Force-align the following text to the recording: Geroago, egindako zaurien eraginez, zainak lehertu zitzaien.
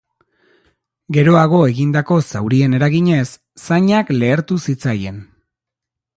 Geroago, 1.17 1.59
egindako 1.73 2.17
zaurien 2.31 2.75
eraginez, 2.79 3.23
zainak 3.67 4.11
lehertu 4.19 4.61
zitzaien. 4.67 5.23